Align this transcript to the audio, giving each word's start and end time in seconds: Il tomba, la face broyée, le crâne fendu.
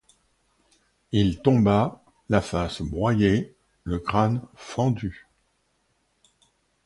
Il 1.11 1.43
tomba, 1.43 2.01
la 2.27 2.41
face 2.41 2.81
broyée, 2.81 3.55
le 3.83 3.99
crâne 3.99 4.41
fendu. 4.55 5.27